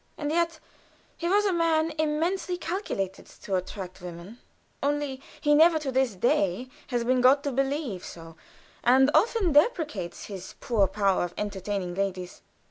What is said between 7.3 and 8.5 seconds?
to believe so,